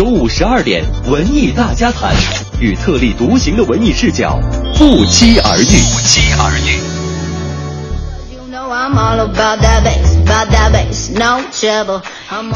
[0.00, 2.16] 周五十二点，文艺大家谈，
[2.58, 4.40] 与特立独行的文艺视角
[4.78, 5.66] 不期而遇。
[5.66, 6.89] 不期而遇。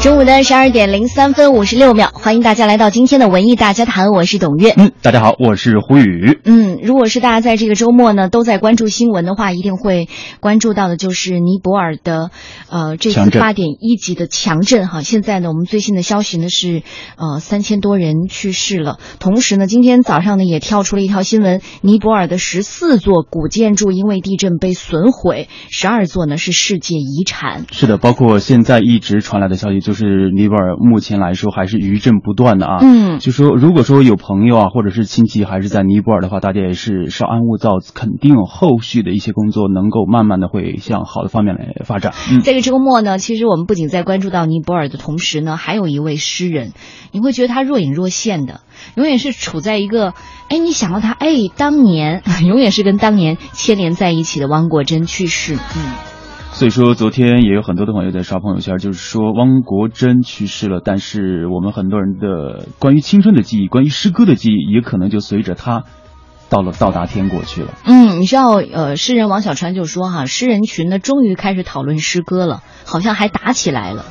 [0.01, 4.73] 中午的十二点零三分五十六秒，欢迎大家来到今天的文艺大家谈，我是董月。
[4.75, 6.39] 嗯，大家好，我是胡宇。
[6.43, 10.09] 嗯，如果是大家在这个周末呢都在关注新闻的话，一定会
[10.41, 12.31] 关注到的就是尼泊尔的
[12.69, 15.01] 呃这次八点一级的强震哈。
[15.03, 16.83] 现在呢，我们最新的消息呢是
[17.17, 27.65] 呃三千多人去世了，同时呢，今天早上呢也跳出了一条新闻，尼泊尔的十四座古建筑因为地震被损毁，十二座呢是世界遗产。
[27.71, 32.77] 是的，包括现在一直传来的消息，就是尼泊尔目前来说还是余震不断的啊。
[32.81, 42.13] 嗯，就说如果说有朋友啊或者是亲戚还是在尼泊尔的话，大家也是稍安勿躁，肯定有后续的一些工作能够慢慢的会向好的方面来发展。
[42.31, 46.73] 嗯，这个周末呢，其实我们不仅在关注到尼泊尔的同时呢，还有一位诗人，
[47.11, 48.61] 你会觉得他若隐若现的，
[48.95, 50.13] 永远是处在一个，
[50.49, 56.14] 哎，你想到他，哎，当年 永远是跟当年牵连在一起的汪国真去世，嗯。
[56.55, 65.83] 所以说，昨天也有很多的朋友在刷朋友圈，就是说汪国真去世了，但是我们很多人的关于青春的记忆，关于诗歌的记忆，也可能就随着他
[66.47, 67.73] 到了到达天国去了。
[67.83, 74.05] 嗯，你知道，呃，诗人王小川就说哈，诗人群呢终于开始讨论诗歌了，好像还打起来了。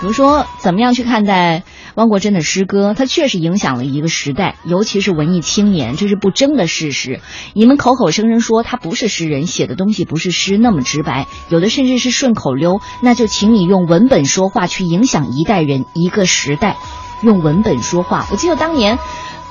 [0.00, 1.64] 比如说，怎么样去看待
[1.94, 2.94] 汪国真的诗歌？
[2.96, 7.20] 他确实影响了一个时代，尤其是文艺青年，这是不争的事实。
[7.54, 16.76] 你们口口声声说他不是诗人，写的东西不是诗那么直白，有的甚至是顺口溜，那就请你用文本说话，去影响一代人、一个时代。
[17.22, 18.98] 用文本说话，我记得当年。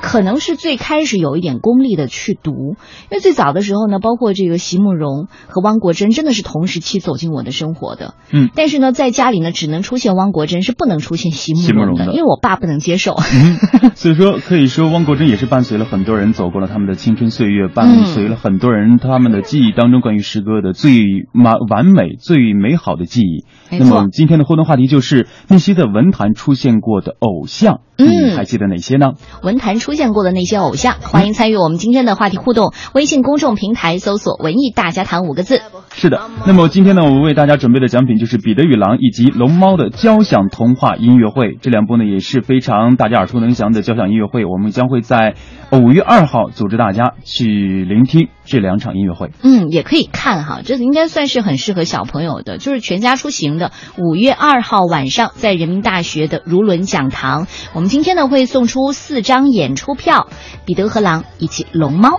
[0.01, 2.75] 可能是最开始有一点功利的去读，
[3.09, 8.15] 因为最早的时候呢，包括这个席慕容和汪国真真的是同时期走进我的生活的。
[8.33, 13.13] 嗯，但是呢，在家里呢，只能出现汪国真，是不能出现席慕容的，因为我爸不能接受。
[13.13, 23.45] 嗯，所以说可以说汪国真也是伴随了很多人走过了他们的青春岁月，伴随了很多人他们的记忆当中关于诗歌的最完完美、最美好的记忆。
[23.77, 29.11] 那么今天的互动话题就是那些在文坛出现过的偶像，嗯，还记得哪些呢？
[29.43, 32.73] 文坛出现过的那些偶像，欢迎参与我们今天的话题互动。
[32.93, 35.61] 微信公众平台搜索“文艺大家谈”五个字。
[35.93, 41.57] 是的，那么今天呢，我们为大家准备的奖品就是《彼得与狼》以及《龙猫》的交响童话音乐会。
[41.61, 44.45] 这两部呢也是非常大家耳熟能详的交响音乐会。
[44.45, 45.35] 我们将会在
[45.71, 49.31] 五月二号组织大家去聆听这两场音乐会。
[49.43, 53.71] 嗯，也可以看哈，这应该算是很适合小朋友的，就是全家出行的。
[53.97, 60.27] 五月二号晚上，在人民大学的如伦讲堂，我们今天呢会送出四张演出票，
[60.65, 62.09] 《彼得和狼》以及《龙猫》。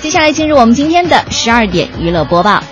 [0.00, 2.62] 接下来进入我们今天的十二点娱乐播报，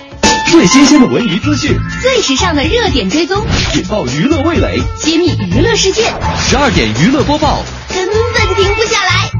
[0.50, 3.44] 最新鲜的文娱资讯，最时尚的热点追踪，
[3.76, 6.02] 引爆娱乐味蕾，揭秘娱乐世界。
[6.38, 8.16] 十二点娱乐播报，根本
[8.56, 9.30] 停不下来。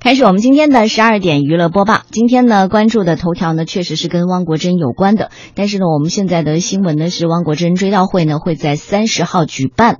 [0.00, 2.02] 开始我们今天的十二点娱乐播报。
[2.10, 5.30] 今天呢，关注的头条呢，确实是跟汪国真有关的。
[5.54, 9.98] 但是呢，我们现在的新闻呢是汪国真追悼会呢会在三十号举办。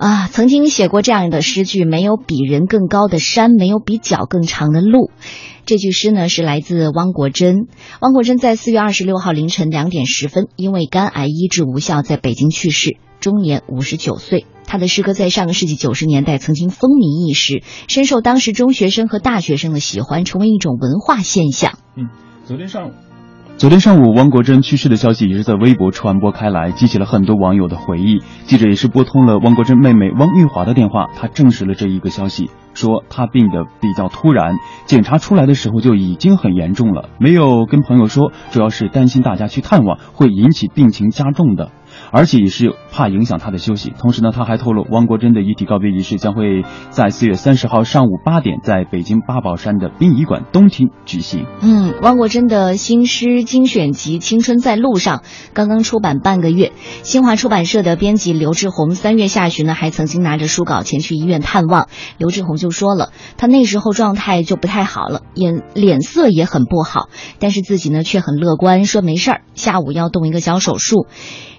[0.00, 5.10] 啊，曾经写过这样的诗句：“没有比人更高的山，没有比脚更长的路。”
[5.66, 7.68] 这句诗呢是来自汪国真。
[8.00, 14.46] 汪国真在四月二十六号凌晨两点十分，因为肝癌医治无效，在北京去世，终年五十九岁。
[14.66, 21.78] 他的诗歌在上个世纪九十年代曾经风靡一时，深受当时中学生和大学生的喜欢，成为一种文化现象。
[21.94, 22.08] 嗯，
[22.46, 22.92] 昨天上午。
[23.60, 28.22] 昨天上午，汪国真去世的消息也是在微博传播开来，激起了很多网友的回忆。
[28.46, 34.54] 记者也是拨通了汪国真妹妹汪玉华的电话，她证实了这一个消息，说她病得比较突然，
[34.86, 41.70] 检查出来的时候就已经很严重了，没有跟朋友说，主要是担心大家去探望会引起病情加重的。
[42.10, 43.92] 而且也是怕影响他的休息。
[43.98, 51.46] 同时呢，他还透露，汪国真的遗体告别仪式将会在四月三十号上午八点，在北京八宝山的殡仪馆东厅举行。
[51.62, 55.18] 嗯，汪国真的新诗精选集《青春在路上》
[55.52, 56.72] 刚刚出版半个月，
[57.02, 61.88] 新华出版社的编辑刘志宏三月下旬呢，还曾经拿着书稿前去医院探望。
[62.18, 67.08] 刘志宏就说了，他那时候状态就不太好了，眼脸色也很不好，
[67.38, 71.06] 但是自己呢却很乐观，说没事儿，下午要动一个小手术。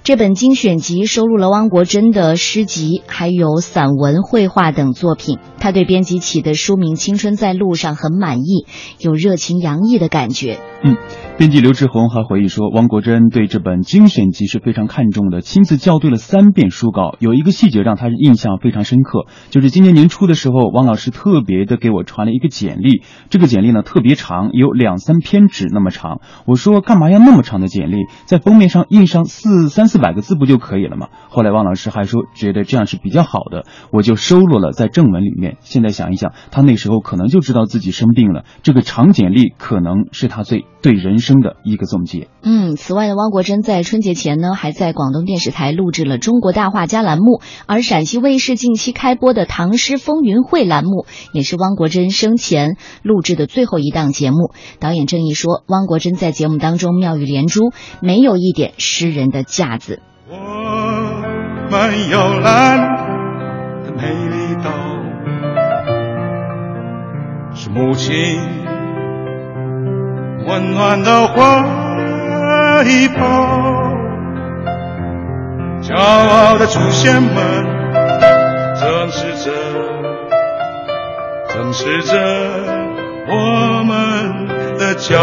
[0.04, 5.38] 这本精选集收录了汪国真的诗集，还有散文、绘画等作品。
[5.60, 8.66] 他对编辑起的书名《青春在路上》很满意，
[9.00, 10.60] 有热情洋溢的感觉。
[10.84, 10.98] 嗯，
[11.38, 17.16] 编辑刘志宏还回忆说，汪国真对这本精选集是非常看重的，亲自校对了三遍书稿。
[17.20, 26.22] 有一个细节让他印象非常深刻，就是今年年初的时候，汪老师特别的给我传了一个简历，这个简历呢特别长，有两三篇纸那么长。
[26.48, 31.10] 我说干嘛要那么长的简历，在封面上印上四三四百个字不就可以了吗？
[31.28, 35.58] 后来汪老师还说觉得这样是比较好的，我就收录了在正文里面。
[35.60, 40.66] 现在想一想，他那时候可能就知道自己生病了，这个长简历可能是他最。
[40.82, 42.28] 对人生的一个总结。
[42.44, 54.52] 嗯，此外呢，汪国真在春节前呢，还在广东电视台录制了《中国大画家》栏目，而陕西卫视近期开播的《唐诗风云会》栏目，也是汪国真生前录制的最后一档节目。
[54.80, 60.00] 导演郑毅说，汪国真在节目当中妙语连珠，没有一点诗人的架子。
[60.30, 60.36] 我
[61.70, 62.80] 们有蓝
[63.84, 64.72] 的美丽岛，
[67.54, 68.61] 是母亲。
[70.46, 71.34] 温暖的怀
[73.18, 73.24] 抱，
[75.82, 77.34] 骄傲的祖先们，
[78.80, 79.52] 正视着，
[81.54, 82.18] 正视着
[83.28, 84.48] 我们
[84.78, 85.18] 的脚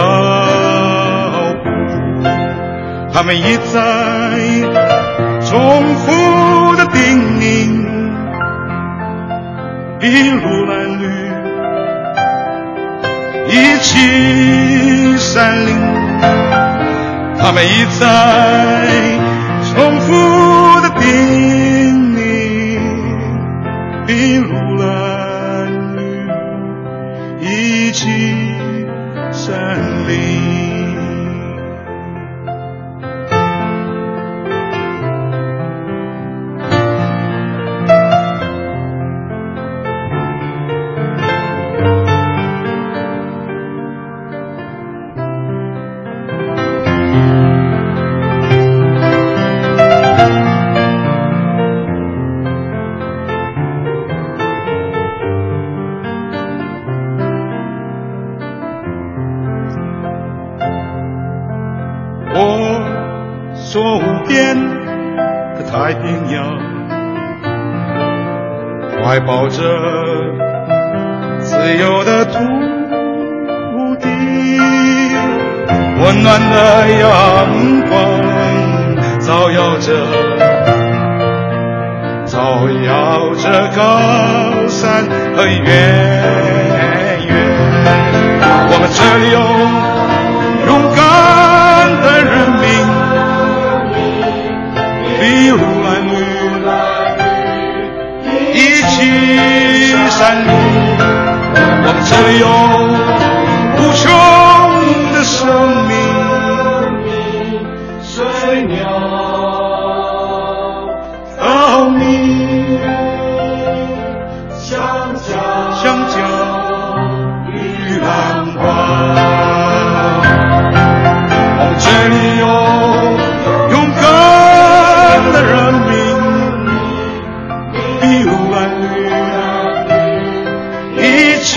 [1.65, 1.69] 步。
[3.13, 3.81] 他们一再
[5.41, 7.43] 重复的叮咛，
[10.01, 11.28] 一路蓝绿。
[13.51, 15.75] 一起山林，
[17.39, 18.07] 他们一再
[19.65, 20.13] 重复
[20.83, 22.19] 的叮咛，
[24.07, 24.68] 筚路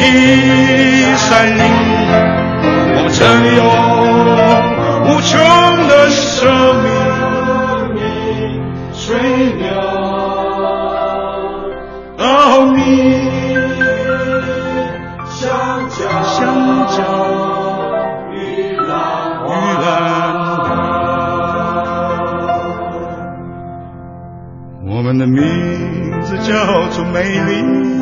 [0.02, 1.62] 一山林，
[2.96, 3.62] 我们这里有
[5.06, 5.30] 无穷
[5.88, 6.42] 的生
[7.94, 8.00] 命，
[8.94, 9.06] 水
[9.60, 9.64] 鸟、
[12.18, 12.22] 稻
[12.66, 12.76] 米、
[15.30, 15.40] 香
[15.90, 16.36] 蕉、香
[16.90, 16.98] 蕉、
[18.34, 18.36] 玉
[18.78, 18.90] 兰
[19.46, 19.50] 花，
[24.88, 25.40] 我们的名
[26.22, 26.50] 字叫
[26.90, 28.01] 做美丽。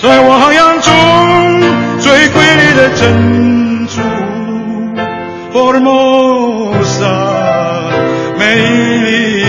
[0.00, 1.60] 在汪洋中
[1.98, 4.00] 最瑰丽的珍珠
[5.52, 7.16] ，Formosa，
[8.38, 8.44] 美
[9.02, 9.44] 丽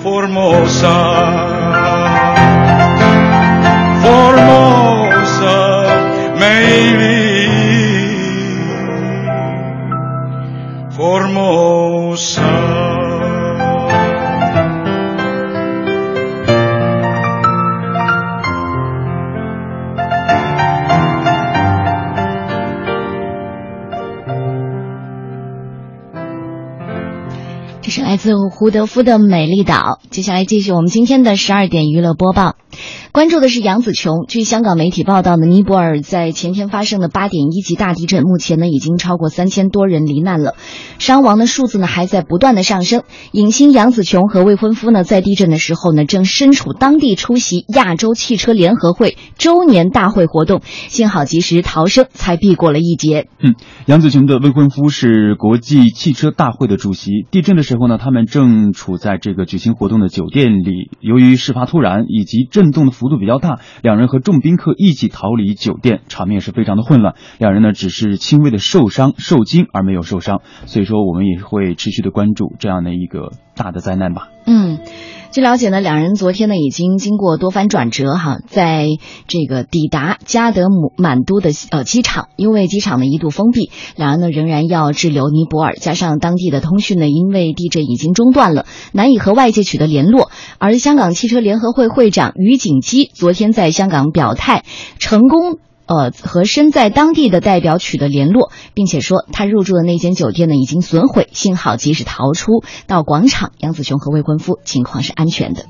[0.00, 1.11] ，Formosa，Formosa，
[28.32, 30.00] 有胡德夫的美丽岛。
[30.10, 32.56] 接下来继续我们今天的十二点娱乐播报。
[33.12, 34.24] 关注的是杨紫琼。
[34.26, 40.54] 据香港媒体报道呢，尼泊尔在前天发生的八点一级大地震，目前呢已经超过三千多人罹难了，
[40.98, 43.02] 伤亡的数字呢还在不断的上升。
[43.32, 53.28] 影星杨紫琼和未婚夫呢在地震的时候呢正身处当地出席亚洲汽车联合会周年大会活动，幸好及时逃生，才避过了一劫。
[53.42, 57.26] 嗯，杨紫琼的未婚夫是国际汽车大会的主席。
[57.30, 67.16] 地震的时候呢，他们正处在这个举行活动的酒店里，由于事发突然以及震动的幅度比较大，两人和众宾客一起逃离酒店，场面是非常的混乱。
[67.38, 74.28] 两人呢只是轻微的受伤、受惊而没有受伤，所以说我们也会持续的关注这样的一个大的灾难吧。
[74.46, 74.80] 嗯。
[75.30, 78.86] 据了解呢，两人昨天呢已经经过多番转折哈，在
[79.28, 90.30] 这个抵达加德姆满都的呃机场，因为机场呢一度封闭，两人呢仍然要滞留尼泊尔，加上当地的通讯呢因为地震已经中断了，难以和外界取得联络。
[90.58, 94.64] 而香港汽车联合会会长于景基昨天在香港表态，
[94.98, 95.56] 成功。
[95.86, 103.52] 呃，和身在当地的代表取得联络，并且说他入住的那间酒店呢已经损毁，幸好及时逃出到广场。
[103.58, 105.66] 杨子雄和未婚夫情况是安全的。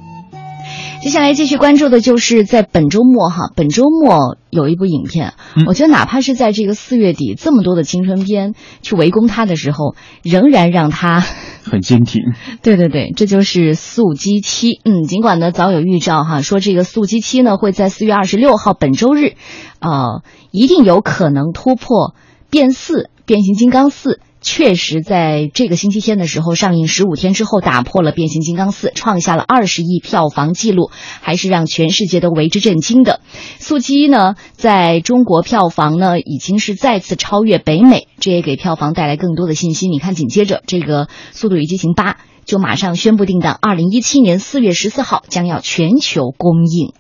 [1.03, 5.35] 接下来继续关注的就是在本周末哈，本周末有一部影片，
[5.67, 11.21] 我觉得哪怕是在这个四月底这么多的青春片去围攻它的时候，仍然让它
[11.65, 12.23] 很坚挺。
[12.62, 14.69] 对对对，这就是《速激七》。
[14.85, 19.35] 嗯，尽管呢早有预兆哈，说这个《速激七》呢会在四月二十六号本周日，
[19.81, 20.23] 呃，
[20.53, 22.11] 一定有可能突破
[22.49, 24.11] 《变四》《变形金刚四》。
[24.43, 33.21] 确实，在这个星期天的时候上映十五天之后，打破了《变形金刚四》，创下了二十亿票房纪录，还是让全世界都为之震惊的。
[33.63, 39.93] 《速激》呢，在中国票房呢，已经是再次超越北美，这也给票房带来更多的信心。
[39.93, 42.13] 你看，紧接着这个《速度与激情八》
[42.45, 46.93] 就马上宣布定档，二零一七年四月十四号将要全球公映。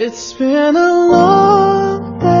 [0.00, 2.37] It's been a long day。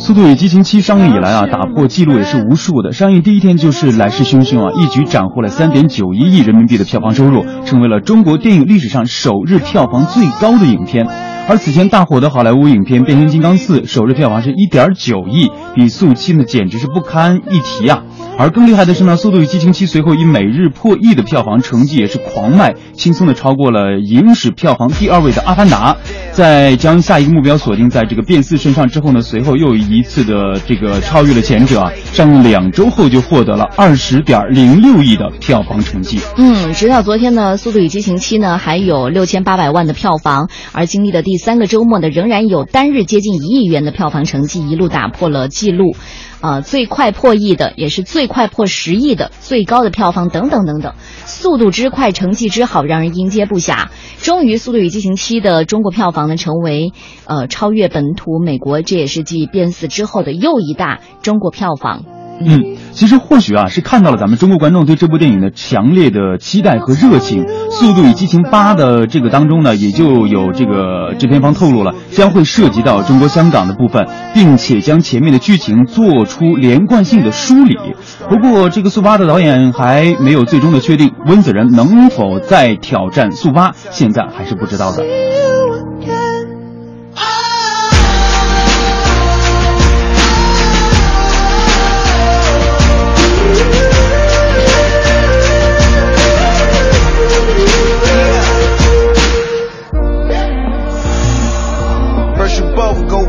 [0.00, 2.90] 速度与激情七上映以来啊，打破记录也是无数的。
[2.92, 11.06] 上映第一天就是来势汹汹啊，一举斩获了三点九一亿人民币的票房收入，成为了中国电影历史上首日票房最高的影片。
[11.48, 18.02] 而此前大火的好莱坞影片《变形金刚四》首日票房是一点九亿，比速七呢简直是不堪一提啊。
[18.38, 25.94] 而更厉害的是呢，《速度与激情七》随后以每日破亿的票房成绩也是狂卖，轻松的超过了影史票房第二位的《阿凡达》。
[26.32, 36.18] 在将下一个目标锁定在这个变四身上之后呢，随后又一次的这个超越了前者啊，上映两周后就获得了二十点零六亿的票房成绩。
[36.38, 45.94] 嗯，直到昨天呢，《速度与激情七》呢还有六千八百万的票房，而经历的第三个周末呢，仍然有单日接近一亿元的票房成绩，一路打破了纪录。
[46.40, 50.94] 啊，最快破亿的，也是最快破十亿的，最高的票房等等等等，
[51.26, 53.88] 速度之快，成绩之好，让人应接不暇。
[54.22, 56.92] 终于，《速度与激情七》的中国票房呢，成为
[57.26, 62.19] 呃超越本土美国，这也是继《变四》之后的又一大中国票房。
[62.42, 77.76] 嗯，其实或许啊是看到了咱们中国观众对这部电影的强烈的期待和热情，《速度与激情八》的这个当中呢，也就有这个制片方透露了将会涉及到中国香港的部分，并且将前面的剧情做出连贯性的梳理。
[78.28, 85.04] 不过，这个速八的导演还没有最终的确定，温子仁能否再挑战速八，现在还是不知道的。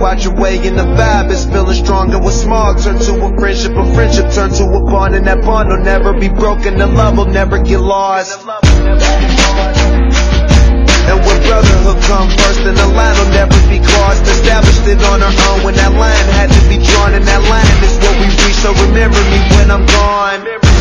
[0.02, 3.78] Watch your way and the vibe is feeling stronger with smog turn to a friendship
[3.78, 5.14] a friendship turn to a bond.
[5.16, 6.78] And that bond will never be broken.
[6.80, 8.42] The love will never get lost.
[11.06, 14.26] And when brotherhood come first then the line will never be crossed.
[14.26, 17.14] Established it on our own when that line had to be drawn.
[17.14, 18.58] And that line is what we reach.
[18.66, 20.81] So remember me when I'm gone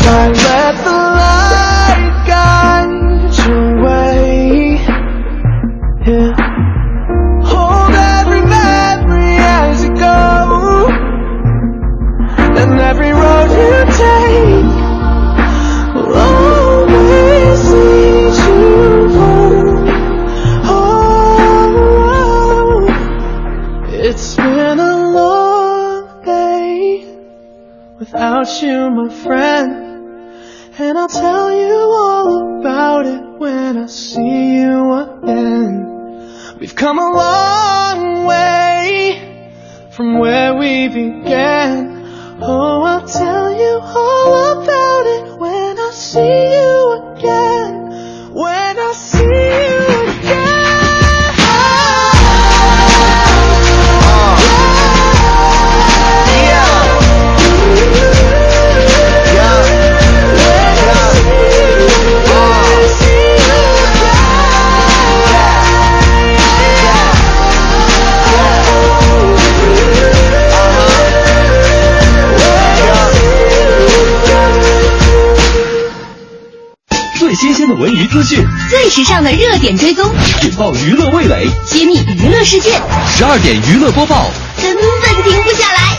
[80.61, 84.29] 引爆娱乐味蕾，揭秘娱乐世界，十二点娱乐播报。
[84.61, 85.97] 根本停不下来。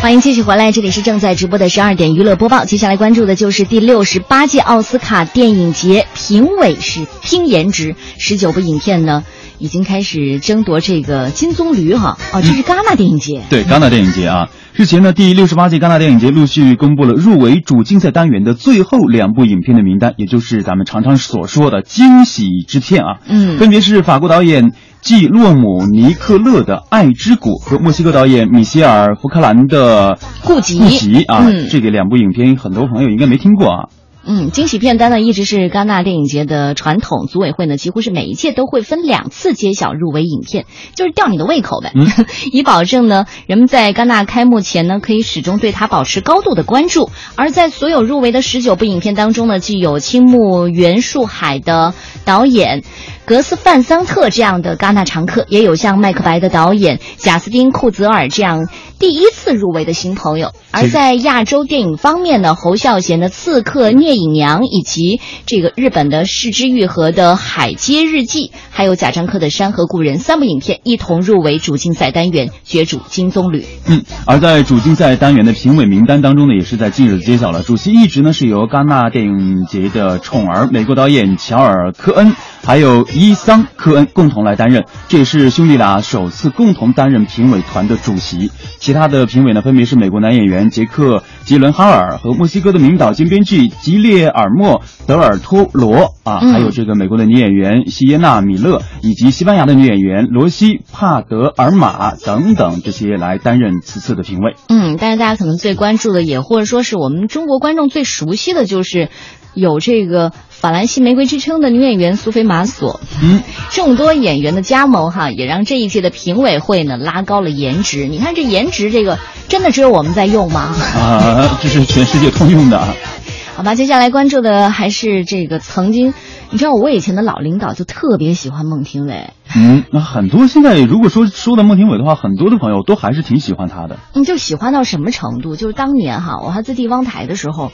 [0.00, 2.64] 欢迎继续回来，这里是正在直播的十二点娱乐播报。
[2.64, 9.24] 接下来关注的就是第六十八届奥斯卡电影节，评委是拼颜值，十九部影片呢
[9.58, 12.18] 已经开始争夺这个金棕榈哈。
[12.32, 13.42] 哦，这是戛纳电影节。
[13.48, 23.20] 对，戛纳电影节啊，日前呢，第六十八届戛纳电影节陆续公布了入围主竞赛单元的最后两部影片的名单，也就是咱们常常所说的惊喜之片啊。
[23.26, 24.72] 嗯分别是法国导演
[25.04, 31.44] 季洛姆尼克勒的《爱之谷》和墨西哥导演米歇尔福克兰的《顾及顾及》啊。
[31.46, 33.88] 嗯这个两部影片，很多朋友应该没听过啊。
[34.26, 41.92] 嗯，惊喜片单呢一直是戛纳电影节的传统，组委会呢几乎是每一届都会分两次揭晓入围影片，就是吊你的胃口呗，
[42.50, 47.10] 以保证呢人们在戛纳开幕前呢可以始终对它保持高度的关注。
[47.34, 51.92] 而在所有入围的十九部影片当中呢，既有青木原树海的
[52.24, 52.82] 导演。
[53.26, 60.52] 格斯范桑特这样的戛纳常客，也有像《麦克白》的导演贾斯汀库泽尔这样第一次入围的新朋友。
[60.72, 73.64] 而在亚洲电影方面呢，侯孝贤的《刺客聂隐娘》，以及这个日本的市之愈合的《海街日记》，还有贾樟柯的《山河故人》三部影片一同入围主竞赛单元，角逐金棕榈。
[73.86, 88.50] 嗯，而在主竞赛单元的评委名单当中呢，也是在近日揭晓了，主席一职呢是由戛纳电影节的宠儿美国导演乔尔·科恩，还有伊桑·科恩共同来担任，这也是兄弟俩首次共同担任评委团的主席。
[88.80, 104.56] 其他的评委呢，分别是美国男演员杰克·吉伦哈尔和墨西哥的名导兼编剧吉列尔莫·德尔托罗啊，嗯还有这个美国的女演员西耶娜·米勒，以及西班牙的女演员罗西·帕德尔玛等等这些来担任此次的评委。
[104.68, 109.08] 嗯，但是大家可能最关注的，也或者说是我们中国观众最熟悉的就是
[109.54, 110.32] 有这个
[110.64, 112.98] 法兰西玫瑰之称的女演员苏菲玛索。
[113.22, 118.06] 嗯，众多演员的加盟哈，也让这一届的评委会呢拉高了颜值。
[118.06, 120.74] 你看这颜值，这个真的只有我们在用吗？
[120.96, 122.94] 啊，这是全世界通用的啊。
[123.56, 126.14] 好吧，接下来关注的还是这个曾经，
[126.48, 133.98] 你知道我以前的老领导就特别喜欢孟庭苇，嗯，那很多现在如果说说到孟庭苇的话，很多的朋友都还是挺喜欢她的。
[134.14, 135.56] 嗯，就喜欢到什么程度？
[135.56, 137.70] 就是当年哈，我还在地方台的时候，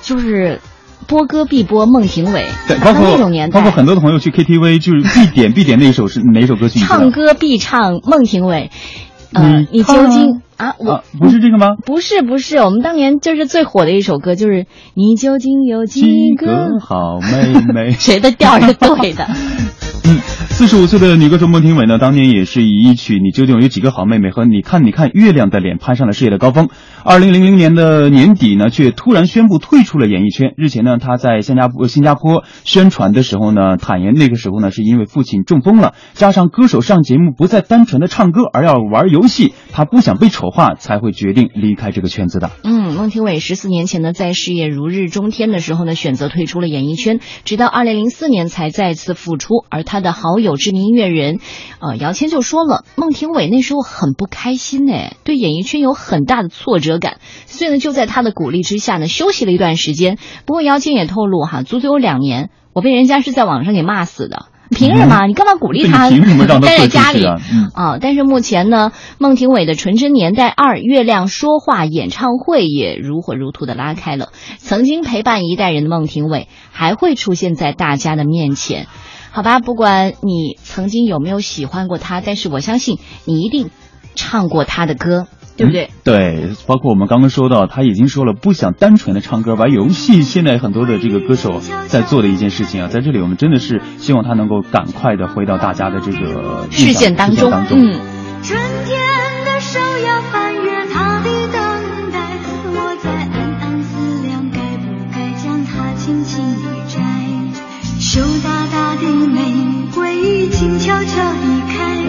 [0.00, 0.60] 就是
[1.06, 6.78] 播歌必播孟庭苇，对，包括那种年代，包括很多的朋友去 KTV 就是必点 必点那一首是哪首歌曲？
[6.80, 8.70] 唱歌必唱孟庭苇。
[9.32, 10.74] 呃，你你究竟啊？
[10.78, 11.76] 我、啊，不是这个吗？
[11.86, 16.34] 不是不是，我们当年就是最火的一首歌，就是你究竟有几？
[16.36, 17.90] 个好妹妹。
[17.98, 19.28] 谁的调是对的？
[20.04, 26.68] 嗯，四十五岁的女歌手孟庭苇呢，当年也是以一曲《你究竟有几个好妹妹》和《你看你看月亮的脸》攀上了事业的高峰。
[27.04, 30.54] 二零零零年的年底呢，却突然宣布退出了演艺圈。
[30.56, 42.50] 日前呢，她在新加坡新加坡宣传的时候呢，坦言那个时候呢，是因为父亲中风了，加上歌手上节目不再单纯的唱歌，而要玩游戏，她不想被丑化，才会决定离开这个圈子的。
[42.64, 49.64] 嗯，孟庭苇十四年前呢，在事业如日中天的时候呢，选择退出了演艺圈，直到二零零四年才再次复出。
[49.70, 51.38] 而他的好友知名音乐人，
[51.80, 60.18] 呃，姚谦就说了，孟庭苇那时候很不开心哎，对演艺圈有很大的挫折感，所以呢，就在他的鼓励之下呢，休息了一段时间。
[60.46, 64.46] 不过姚谦也透露哈，足足有两年，我被人家是在网上给骂死的。
[64.72, 65.26] 凭什么？
[65.26, 66.08] 你干嘛鼓励他？
[66.10, 67.98] 凭什么让他 待在家里啊嗯啊？
[68.00, 74.28] 但是目前呢，孟庭苇的《纯真年代二》月亮说话演唱会也如火如荼的拉开了。
[74.58, 78.86] 曾经陪伴一代人的孟庭苇还会出现在大家的面前。
[79.30, 83.70] 好吧，不管你曾经有没有喜欢过他，但是我相信你一定
[84.14, 85.84] 唱过他的歌，对不对？
[85.84, 97.78] 嗯对，包括我们刚刚说到，他已经说了不想单纯的唱歌玩游戏，现在很多的这个歌手在做的一件事情啊，在这里我们真的是希望他能够赶快的回到大家的这个视线当中，当中。
[97.78, 98.00] 嗯。
[98.42, 98.98] 春天
[99.44, 102.38] 的手要翻越他的等待，
[102.72, 106.49] 我在暗暗思量，该不该将它轻轻
[109.00, 109.40] 的玫
[109.94, 112.04] 瑰，静悄悄地开，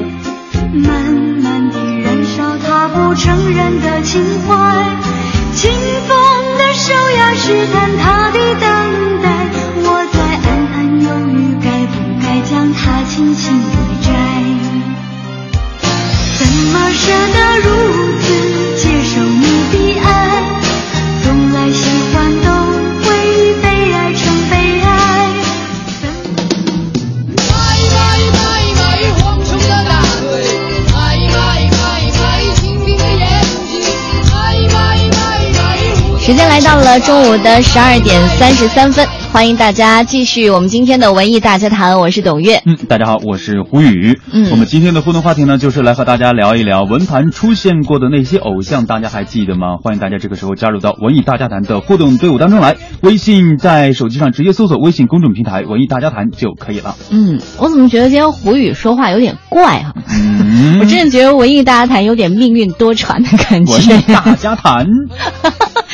[0.73, 4.51] 慢慢地燃烧他不承认的情怀。
[5.54, 5.71] 清
[6.08, 6.17] 风
[6.58, 9.49] 的手呀，试探他的等待，
[9.84, 13.67] 我在暗暗犹豫，该不该将它轻轻地
[14.01, 14.10] 摘？
[16.38, 17.69] 怎么舍得如
[36.32, 42.62] 时间来到了中午的十二点三十三分，欢迎大家继续我们今天的文艺大家谈，我是董月。
[42.65, 44.17] 嗯，大家好，我是胡宇。
[44.32, 49.76] 嗯我们今天的互动话题呢，就是来和大家聊一聊文坛出现过的那些偶像，大家还记得吗？
[49.84, 52.78] 欢迎大家这个时候加入到文艺大家谈的互动队伍当中来。
[53.02, 56.96] 微信在手机上直接搜索微信公众平台“文艺大家谈”就可以了。
[57.10, 59.91] 嗯，我怎么觉得今天胡宇说话有点怪啊？
[60.10, 63.74] 嗯，我真的觉得文艺大家谈有点命运多舛的感觉。
[63.74, 64.88] 文艺大家谈。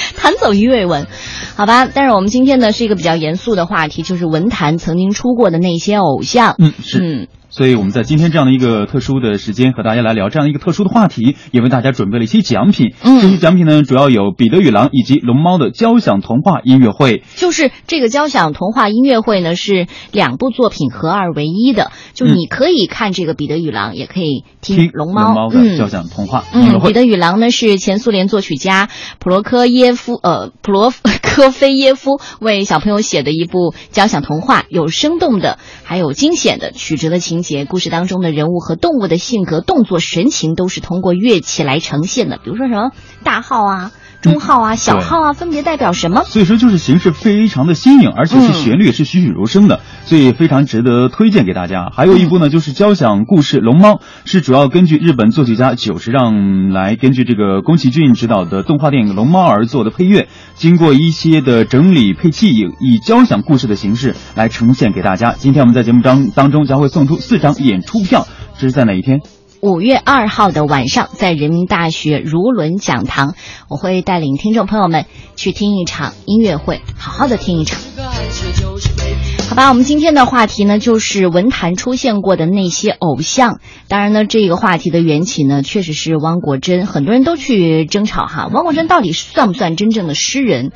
[0.15, 1.08] 弹走鱼尾纹，
[1.56, 1.88] 好吧。
[1.91, 6.56] 但是我们今天呢是一个比较严肃的话题，就是文坛曾经出过的那些偶像。
[6.60, 7.00] 嗯，是。
[7.00, 12.93] 嗯，所以我们在今天这样的一个特殊的时间，和大家来聊这样一个特殊的话题，也为大家准备了一些奖品。
[13.02, 17.24] 嗯这些奖品呢，主要有《彼得与狼》以及《龙猫》的交响童话音乐会。
[17.36, 25.32] 就是这个交响童话音乐会呢是两部作品合二为一的，就嗯你可以看这个《彼得与狼》，也可以听听《龙猫》。
[25.34, 26.89] 猫的交响童话音乐嗯，会。
[26.89, 30.93] 彼得与狼呢是前苏联作曲家普罗科耶夫呃普罗
[31.24, 42.38] 科菲耶夫为小朋友写的一部交响童话，有生动的，还有惊险的曲折的情节，故事当中的人物和动物的性格、动作、神情都是通过乐器来呈现的。
[42.43, 42.91] 比如说什么
[43.23, 43.91] 大号啊、
[44.32, 46.24] 中号啊、小号啊，分别代表什么？
[46.26, 51.90] 所以说就是形式非常的新颖，而且是旋律也是栩栩如生的，所以非常值得推荐给大家。
[51.94, 53.94] 还有一部呢，就是交响故事《龙猫》，
[54.26, 65.34] 是主要根据日本作曲家久石让来根据这个宫崎骏执导的动画电影《龙猫》而做的配乐，经过一些的整理配器，以以交响故事的形式来呈现给大家。
[65.34, 69.20] 今天我们在节目当当中将会送出四张演出票，这是在哪一天？
[69.62, 73.34] 五月二号的晚上，在人民大学如伦讲堂，
[73.70, 77.80] 我会带领听众朋友们去听一场音乐会，好好的听一场。
[79.50, 83.60] 好吧，我们今天的话题呢，就是文坛出现过的那些偶像。
[83.88, 90.72] 当然呢，这个话题的缘起呢，确实是汪国真，很多人都去争吵哈，汪国真到底算不算真正的诗人？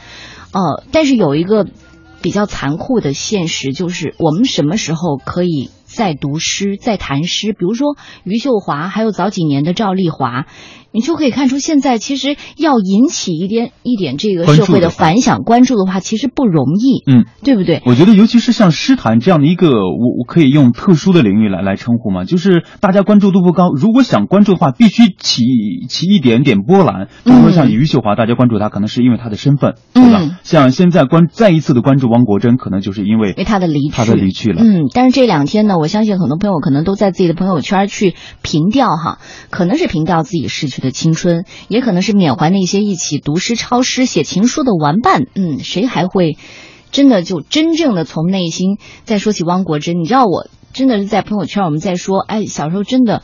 [0.54, 1.68] 呃，但是有一个
[2.22, 7.52] 比较残酷的现实，就是我们什么时候可以再读诗、在谈诗？
[7.54, 10.46] 比如说余秀华，还有早几年的赵丽华，
[10.92, 17.82] 你就可以看出，现在其实要引起一点一点这个社会的反响、关注的话，其实不容易，嗯，对不对？
[17.86, 25.44] 我觉得，尤其是像诗坛这样的一个，我我可以用特殊的领域来来称呼嘛，就是大家关注度不高，如果想关注的话，必须起
[25.90, 27.08] 起一点点波澜。
[27.24, 30.20] 比如说像余秀华，大家关注她，可能是因为她的身份，对吧？
[30.22, 34.62] 嗯像现在关再一次的关注汪国真，可能就是因为因为他的离去，他的离去了。
[34.64, 45.24] 嗯，但是这两天呢，我相信很多朋友可能都在自己的朋友圈去凭吊哈，可能是凭吊自己逝去的青春，也可能是缅怀那些一起读诗、抄诗、写情书的玩伴。
[45.36, 46.38] 嗯，谁还会
[46.92, 50.00] 真的就真正的从内心再说起汪国真？
[50.00, 53.24] 你知道，我真的是在朋友圈我们在说，哎，小时候真的。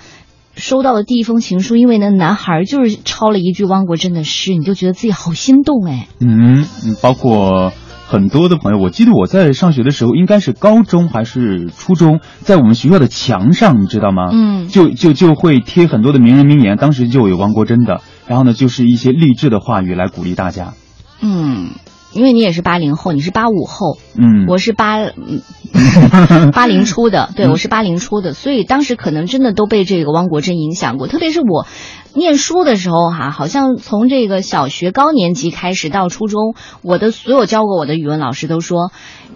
[0.58, 6.08] 收到的第一封情书，因为那男孩就是抄了一句汪国真的诗，你就觉得自己好心动哎。
[6.20, 7.72] 嗯，嗯包括
[8.08, 14.30] 很多的朋友，我记得我在上学的时候，应该是高中还是初中，在我们学校的墙上，你知道吗？
[14.34, 20.74] 嗯就就就会贴很多的名人名言，当时就有汪国真的，然后呢，就是一些励志的话语来鼓励大家。
[21.22, 21.72] 嗯，
[22.14, 25.42] 因为你也是八零后，你是八五后，嗯，我是八嗯
[26.54, 27.52] 八零初的，对嗯。
[27.52, 31.68] 我是八零初的，所以当时可能真的都被这个汪国真影响过，特别是我
[32.14, 38.92] 念书的时候哈，好像从这个小学高年级开始到初中，我的所有教过我的语文老师都说，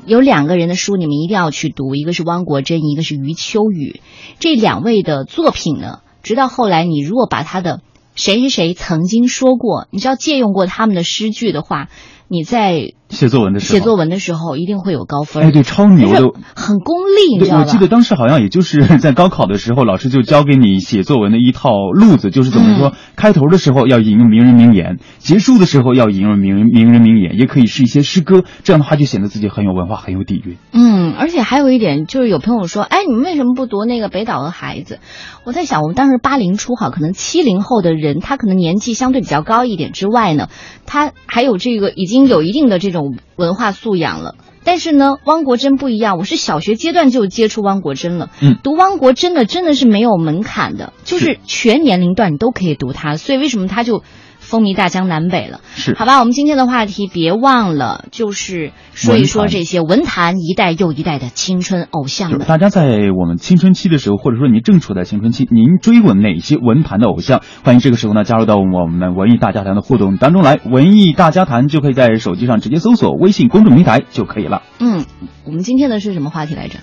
[0.06, 4.02] 有两个人的书你们一定要去读，一个是汪国真，一个是余秋雨，
[4.40, 7.82] 这两位的作品呢，直到后来你如果把他的
[8.16, 11.90] 谁谁谁曾经说过，你知道借用过他们的诗句的话，
[12.32, 15.44] 你在写作文的时候，写作文的时候一定会有高分。
[15.44, 17.64] 哎，对，超牛的，很功利，你对，知道吧？
[17.64, 30.58] 我记得当时好像也就是 在高考的时候，老师就教给你写作文的一套路子，就是怎么说，嗯开头的时候要引用名人名言，结束的时候要引用名人名人名言，也可以是一些诗歌，这样的话就显得自己很有文化，很有底蕴。
[30.72, 35.00] 嗯，而且还有一点就是，有朋友说，哎，你们为什么不读那个北岛的孩子？
[35.44, 40.48] 我在想，我们当时八零初哈，可能七零后的人，他可能年纪相对比较高一点之外呢，
[40.86, 43.01] 他还有这个已经有一定的这种
[43.36, 44.36] 文化素养了。
[44.64, 48.30] 但是呢，汪国真不一样，我是小学阶段就接触汪国真了。
[48.42, 54.04] 嗯，读汪国真的真的是没有门槛的，就是全年龄段你都可以读他，所以为什么他就
[54.52, 55.62] 风靡大江南北了？
[55.76, 62.42] 是好吧，我们今天的话题别忘了，就是说一说这些文坛一代又一代的青春偶像们。
[62.42, 62.84] 大家在
[63.18, 67.42] 我们青春期的时候，或者说您正处在青春期，您追过哪些文坛的偶像？
[67.64, 70.60] 欢迎这个时候呢加入到我们文艺大家谈的互动当中来。
[70.70, 74.64] 文艺大家谈就可以在手机上直接搜索微信公众平台就可以了。
[74.82, 75.06] 嗯，
[75.46, 76.80] 我们今天的是什么话题来着？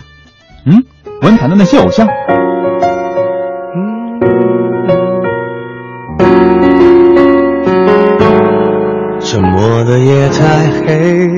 [0.64, 0.85] 嗯，
[1.20, 2.09] 文坛的那些偶像。
[9.30, 11.28] 沉默的夜太黑，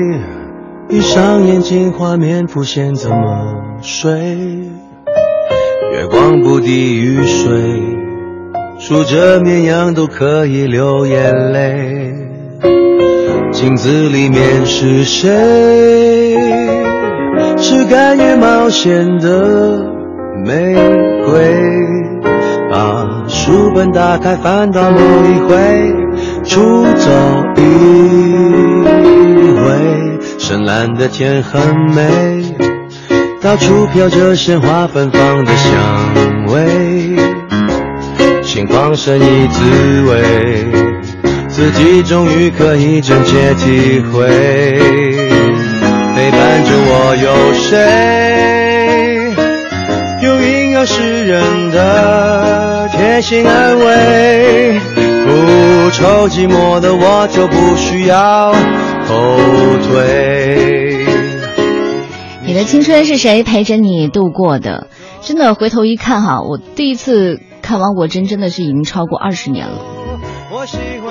[0.87, 4.13] 闭上眼睛，画面浮现，怎么睡？
[5.91, 7.51] 月光不敌雨水，
[8.79, 12.15] 数着绵羊都可以流眼泪。
[13.51, 16.37] 镜子里面是谁？
[17.57, 19.85] 是甘愿冒险的
[20.45, 20.73] 玫
[21.25, 21.41] 瑰。
[22.71, 25.93] 把书本打开，翻到某一回，
[26.51, 27.09] 出走
[27.55, 27.61] 一
[29.55, 29.63] 回。
[30.37, 31.61] 深蓝的天很
[31.95, 32.03] 美，
[33.41, 35.71] 到处飘着鲜花芬芳的香
[36.47, 37.15] 味，
[38.43, 39.61] 心旷神怡滋
[40.09, 40.21] 味，
[41.47, 44.27] 自己终于可以真切体会。
[46.13, 47.79] 陪伴着我有谁？
[50.21, 54.81] 有阴阳诗人的贴心安慰，
[55.23, 59.15] 不愁寂寞的我就不需要后
[59.87, 61.05] 退。
[62.45, 64.87] 你的青春是谁陪着你度过的？
[65.21, 69.77] 真的回头一看哈，我第一次看汪国真真的是已经超过二十年了，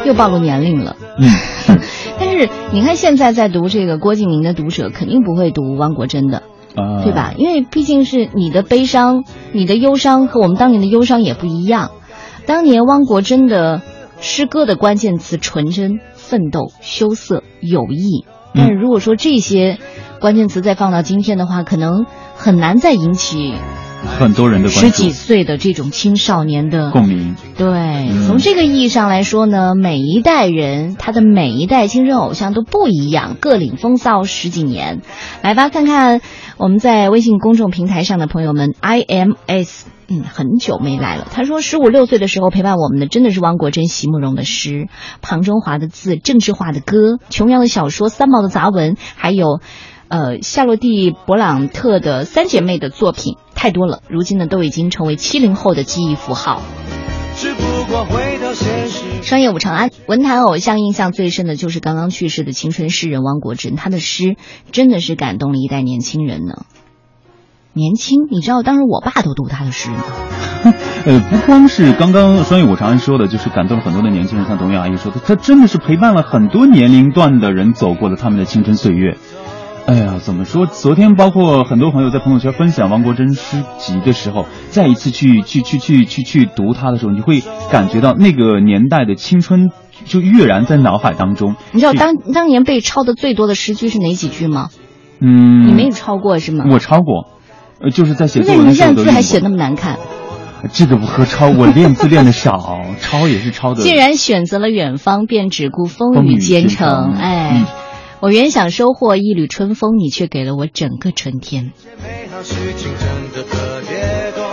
[0.05, 0.97] 又暴露年龄了。
[1.19, 1.31] 嗯，
[2.19, 6.43] 但是你看现在在读这个郭敬明的读者，肯定不会读汪国真的。
[6.75, 7.33] 啊，对吧？
[7.37, 11.91] 因为毕竟是你的悲伤、你的忧伤和我们当年的忧伤也不一样。
[12.47, 13.81] 当年汪国真的
[14.21, 19.79] 诗歌的关键词纯真、奋斗、羞涩、友谊，但是如果说这些
[20.21, 22.05] 关键词再放到今天的话，可能
[22.37, 23.55] 很难再引起
[24.19, 27.35] 很多人的关注十几岁的这种青少年的共鸣。
[27.57, 35.01] 对，从这个意义上来说呢，每一代人他的每一代青春偶像都不一样，各领风骚十几年。
[35.43, 36.21] 来吧，看看
[36.59, 39.85] 我们在微信公众平台上的朋友们，IMS。
[40.13, 41.29] 嗯，很久没来了。
[41.31, 44.89] 他说，十五六岁的时候陪伴我们的真的是汪国真、席慕容的诗、
[45.23, 49.61] 庞中华的字、郑智化的歌、琼瑶的小说、三毛的杂文，还有，
[50.09, 54.03] 呃，夏洛蒂·勃朗特的三姐妹的作品，太多了。
[54.09, 56.61] 如今呢，都已经成为七零后的记忆符号。
[59.23, 64.37] 商业五长安，文坛偶像印象最深的就是刚刚去世的青春诗人汪国真，他的诗
[64.73, 66.65] 真的是感动了一代年轻人呢。
[67.73, 70.03] 年轻，你知道当时我爸都读他的诗吗？
[71.07, 79.17] 呃，不光是刚刚双语我长安说的，就是感动了很多的年轻人，像董月阿姨说的，他真的是陪伴了很多年龄段的人走过了他们的青春岁月。
[79.87, 80.67] 哎呀，怎么说？
[80.67, 89.71] 昨天包括很多朋友在朋友圈分享王国珍诗集的时候，再一次去去去去去去读他的时候，你会感觉到那个年代的青春
[90.05, 91.55] 就跃然在脑海当中。
[91.73, 94.69] 你知道当当年被抄的最多的诗句是哪几句吗？
[95.21, 96.67] 嗯，你没有抄过是吗？
[96.71, 97.40] 我抄过。
[97.83, 99.99] 呃，就是在写作那你文的时候都现在字还写那么难看，
[100.73, 103.81] 这个不合抄，我练字练的少，抄也是抄的。
[103.83, 106.89] 既然选择了远方，便只顾风雨兼兼程。
[106.89, 107.67] 程哎，嗯
[108.21, 111.73] 我原想收获一缕春风，你却给了我整个春天。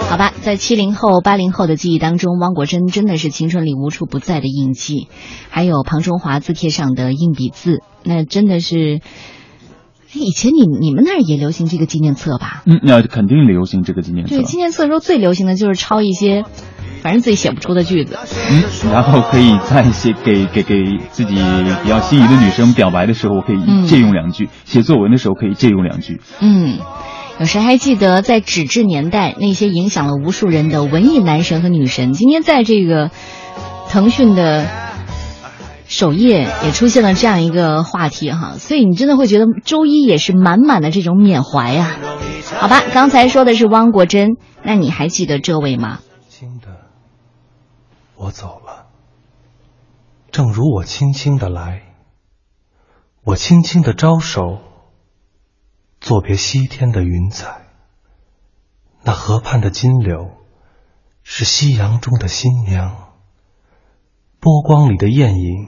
[0.09, 5.09] 好吧，在七零后、八零后的记忆当中，汪国真真的是青春里无处不在的印记。
[5.49, 9.01] 还有庞中华字帖上的硬笔字，那真的是。
[10.17, 12.63] 哎以前你你们那儿也流行这个纪念册吧？
[12.65, 14.43] 嗯，那肯定流行这个纪念册对，。
[14.43, 16.43] 纪念册的时候最流行的就是抄一些，
[17.03, 18.17] 反正自己写不出的句子。
[18.49, 21.36] 嗯，然后可以在写给给给自己
[21.84, 26.19] 比较心仪的女生表白的时候，我可嗯以借用两句；写作文的时候可以借用两句。
[26.41, 26.80] 嗯，
[27.39, 32.13] 有谁还记得在纸质年代那些影响了无数人的文艺男神和女神？
[32.13, 33.12] 今天在这个
[33.88, 34.65] 腾讯的
[35.88, 41.97] 首页也出现了这样一个话题哈，所以你真的会觉得周一也是满满的这种缅怀呀、
[42.60, 46.00] 好吧，刚才说的是汪国真，那你还记得这位吗？
[46.30, 46.67] 轻的，
[48.15, 48.88] 我走了，
[50.30, 51.84] 正如我轻轻的来，
[53.23, 54.60] 我轻轻的招手，
[56.02, 57.62] 作别西天的云彩。
[59.04, 60.32] 那河畔的金柳，
[61.23, 63.13] 是夕阳中的新娘，
[64.41, 65.67] 波光里的艳影，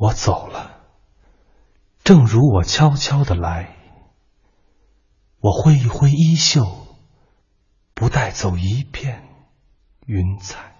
[0.00, 0.76] 我走了，
[2.04, 3.70] 正如我悄悄的来。
[5.40, 6.68] 我挥一挥衣袖，
[7.94, 9.24] 不带走一片
[10.06, 10.76] 云彩。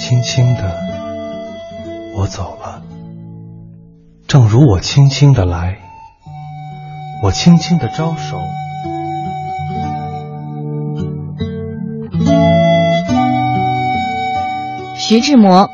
[0.00, 0.80] 轻轻的，
[2.16, 2.82] 我走了，
[4.26, 5.80] 正如我轻轻的来。
[7.22, 8.40] 我轻轻的招手。
[14.96, 15.68] 徐志摩，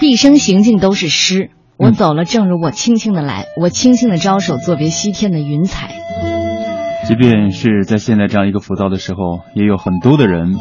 [0.00, 1.52] 毕生行径都是诗。
[1.82, 3.46] 我走了，正如我轻轻的来。
[3.60, 5.90] 我轻轻的招手，作别西天的云彩。
[7.08, 10.52] 即便是在现在这样一个浮躁的时候，也有很多的人，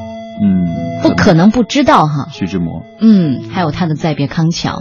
[0.42, 0.66] 嗯，
[1.04, 2.28] 不可能不知道哈。
[2.32, 4.80] 徐志摩，嗯，还有他的《再别康桥》。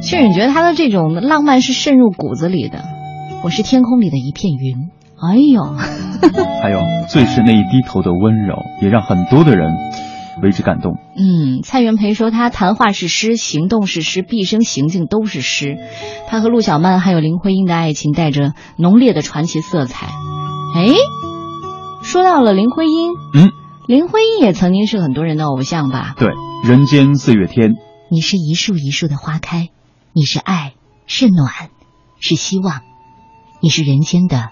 [0.00, 2.78] 其实你觉得他的这种浪漫是渗入骨子里的。
[3.42, 4.88] 我是天空里的一片云。
[5.20, 5.76] 哎呦，
[6.62, 9.68] 还有最是那一低头的温柔，也让很多的人
[10.42, 10.94] 为之感动。
[11.16, 15.76] 嗯，蔡元培说他谈话是诗，行动是诗，毕生行径都是诗。
[16.28, 20.06] 他和陆小曼还有林徽因的爱情带着浓烈的传奇色彩。
[20.76, 20.88] 哎，
[22.02, 23.50] 说到了林徽因，嗯，
[23.86, 26.14] 林徽因也曾经是很多人的偶像吧？
[26.18, 26.30] 对，
[26.64, 27.74] 人间四月天。
[28.10, 29.70] 你是一树一树的花开，
[30.12, 30.74] 你是爱，
[31.06, 31.50] 是暖，
[32.20, 32.82] 是希望，
[33.60, 34.50] 你是人间的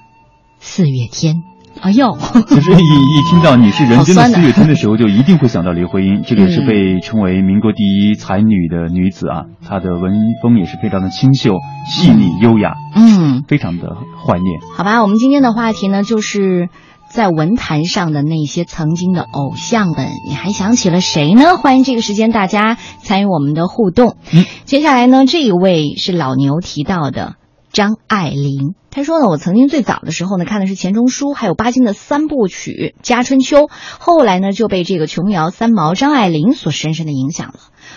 [0.58, 1.42] 四月天。
[1.82, 2.16] 哎呦，
[2.46, 6.22] 其实一一听到你是人间的四月天的时候，就一定会想到林徽因。
[6.24, 13.88] 这个也是被称为民国第一才女的女子啊，她的文风也是非常的清秀、细腻、优雅，嗯，非常的
[14.24, 14.60] 怀念。
[14.76, 16.68] 好吧，我们今天的话题呢，就是
[17.08, 21.56] 在文坛上的那些曾经的偶像们，你还想起了谁呢？
[21.56, 24.16] 欢迎这个时间大家参与我们的互动。
[24.32, 27.34] 嗯，接下来呢，这一位是老牛提到的。
[27.72, 33.62] 张爱玲，她说呢，我曾经最早的时候呢，看的是钱钟书，还有巴金的三部曲《家春秋》，
[33.98, 37.54] 后来呢就被这个琼瑶三毛张爱玲所深深的影响了。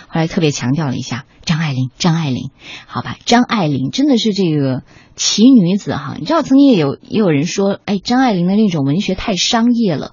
[0.08, 2.50] 后来特别强调了一下张爱玲，张爱玲，
[2.86, 4.82] 好吧，张爱玲真的是这个
[5.14, 6.16] 奇女子哈。
[6.18, 10.12] 你知道，曾经也有也有人说，哎，张爱玲的那种文学太商业了。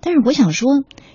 [0.00, 0.68] 但是我想说，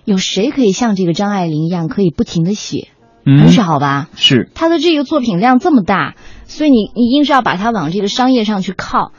[0.03, 2.89] 有谁可以像这个张爱玲一样，可以不停的写？
[3.25, 4.09] 很少吧？
[4.15, 6.15] 是她的这个作品量这么大。
[6.47, 9.11] 所以你你硬是要把它往这个商业上去靠，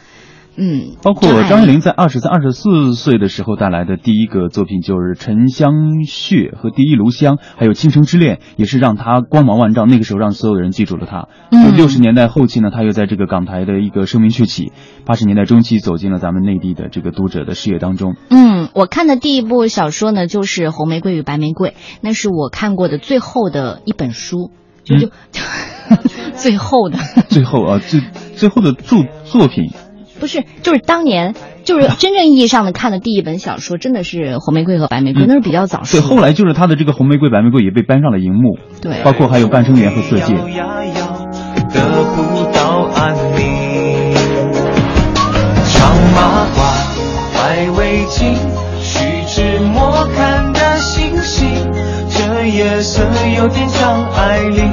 [0.57, 9.88] 嗯，包括张爱玲在二十三、二十四岁的时候带来的第一个作品就是《沉香屑》和《第一炉香》，还有《倾城之恋》，也是让她光芒万丈。
[9.88, 11.29] 那个时候让所有的人记住了她。
[11.53, 14.73] 嗯，六十年代后期呢，她又在这个港台的一个声名鹊起；
[15.07, 18.17] 八十年代中期走进了咱们内地的这个读者的视野当中。
[18.31, 24.51] 嗯，我看的第一部小说呢，就是《红玫瑰与白玫瑰》，那是我看过的最后的一本书。
[24.88, 25.42] 就就
[26.37, 26.98] 最后的
[27.29, 28.01] 最后啊，最
[28.37, 29.72] 最后的作作品，
[30.20, 35.83] 不是就是当年就是 真正意义上的看的第一本小说，真的是《红玫瑰和白玫瑰》，那是比较早。
[35.90, 40.35] 对，后来就是他的这个《红玫瑰白玫瑰》也被搬上了荧幕，对，包括还有《半生缘》和《色戒》。
[41.70, 41.81] 得
[42.16, 44.14] 不到安宁，
[45.66, 46.59] 长马褂，
[47.35, 48.35] 白围巾，
[48.81, 51.46] 徐志摩看的星星。
[52.11, 53.03] 这夜色
[53.37, 54.72] 有点像爱玲，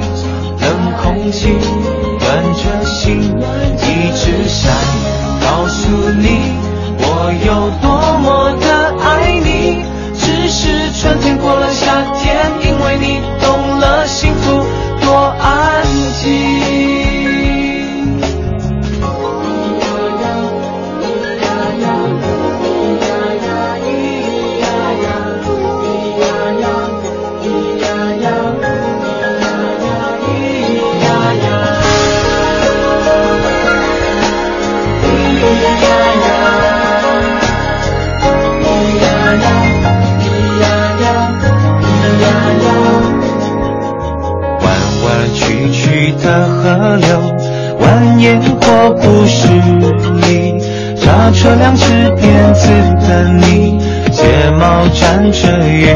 [55.32, 55.88] 着雨，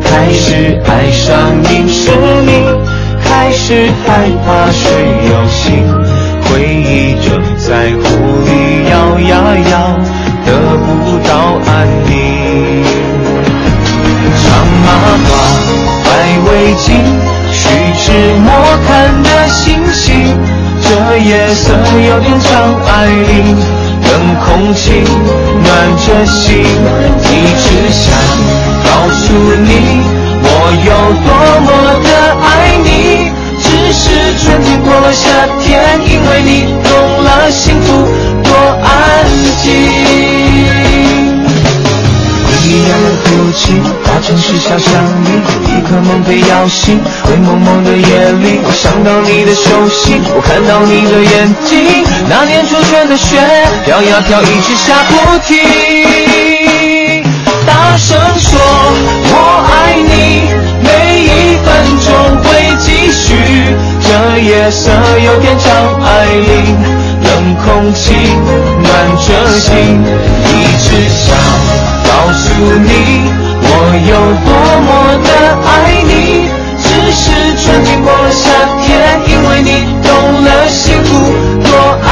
[0.00, 2.10] 开始爱上你是
[2.44, 2.50] 你，
[3.24, 4.90] 开始害怕水
[5.28, 5.66] 有形，
[6.44, 8.04] 回忆正在湖
[8.44, 8.48] 里
[8.90, 9.32] 摇呀
[9.70, 9.72] 摇，
[10.44, 10.48] 得
[10.78, 11.30] 不到
[11.66, 12.12] 安宁。
[14.42, 14.46] 长
[14.84, 14.86] 马
[15.24, 15.30] 褂，
[16.04, 16.06] 白
[16.46, 16.86] 围巾，
[17.52, 17.58] 虚
[17.98, 18.06] 掷
[18.38, 18.46] 莫
[18.86, 18.88] 看
[19.22, 20.36] 的星星，
[20.82, 20.86] 这
[21.18, 22.48] 夜色有点长
[22.86, 23.54] 爱你，
[24.04, 24.10] 冷
[24.44, 25.02] 空气
[25.62, 25.66] 暖
[25.96, 26.64] 着心，
[27.24, 27.87] 一直
[29.28, 30.00] 诉你，
[30.40, 30.48] 我
[30.88, 31.28] 有多
[31.60, 31.68] 么
[32.02, 32.08] 的
[32.40, 32.48] 爱
[32.82, 32.88] 你，
[33.60, 34.08] 只是
[34.38, 35.28] 春天过了夏
[35.60, 36.88] 天，因为你懂
[37.22, 38.08] 了幸福
[38.42, 38.50] 多
[38.82, 38.88] 安
[39.60, 39.68] 静。
[42.64, 44.90] 一样的哭泣，大城市小巷
[45.24, 45.28] 里，
[45.66, 46.98] 一颗梦被摇醒。
[47.24, 52.02] 灰蒙蒙的夜里，我想到你的手心，我看到你的眼睛。
[52.30, 53.36] 那年初春的雪，
[53.84, 56.37] 飘呀飘，一直下不停。
[57.68, 58.58] 大声说，
[59.28, 59.34] 我
[59.68, 60.48] 爱你，
[60.80, 60.88] 每
[61.20, 61.28] 一
[61.60, 61.68] 分
[62.00, 62.08] 钟
[62.42, 62.48] 会
[62.78, 63.26] 继续。
[64.00, 64.08] 这
[64.40, 64.88] 夜色
[65.22, 65.66] 有点张
[66.00, 66.08] 爱
[66.48, 66.48] 玲，
[67.22, 68.14] 冷空气
[68.80, 68.88] 暖
[69.20, 69.28] 着
[69.60, 70.00] 心，
[70.48, 70.48] 一
[70.80, 71.36] 直想。
[72.08, 72.48] 告诉
[72.88, 72.88] 你，
[73.60, 73.66] 我
[74.08, 74.16] 有
[74.48, 74.50] 多
[74.86, 74.88] 么
[75.22, 75.28] 的
[75.68, 75.68] 爱
[76.08, 76.48] 你，
[76.82, 77.22] 只是
[77.62, 78.48] 春天过了夏
[78.80, 78.88] 天，
[79.28, 79.68] 因为你
[80.02, 80.08] 懂
[80.42, 81.08] 了幸福
[81.62, 81.68] 多
[82.02, 82.08] 安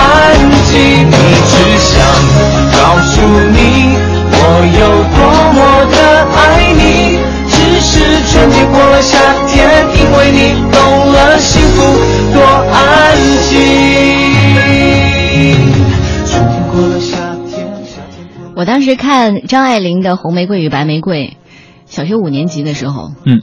[0.71, 0.77] 静。
[1.09, 1.97] 一直想
[2.77, 3.15] 告诉
[3.51, 3.57] 你，
[4.73, 4.81] 有
[5.15, 5.19] 多
[5.53, 5.59] 么
[5.93, 5.97] 的
[6.35, 7.95] 爱你，只是
[8.31, 10.39] 春天过了夏天，因为你
[10.73, 11.83] 懂了幸福
[12.35, 12.43] 多
[12.73, 13.17] 安
[13.49, 13.53] 静。
[16.27, 17.17] 春天过了夏
[17.49, 17.67] 天。
[18.57, 21.37] 我当时看张爱玲的《红玫瑰与白玫瑰》，
[21.87, 23.41] 小学五年级的时候，嗯，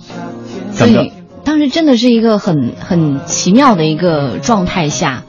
[0.71, 1.13] 所以
[1.45, 5.23] 当时真的是一个很很奇妙的一个状态下。